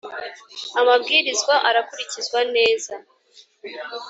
[0.79, 2.93] Amabwirizwa arakurikizwa neza